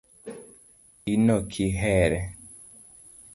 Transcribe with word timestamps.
inokihere? 1.13 2.21